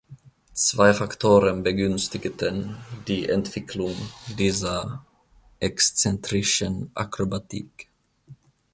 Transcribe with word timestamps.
Zwei 0.55 0.95
Faktoren 0.95 1.61
begünstigten 1.61 2.75
die 3.07 3.29
Entwicklung 3.29 3.93
dieser 4.35 5.05
exzentrischen 5.59 6.89
Akrobatik. 6.95 7.87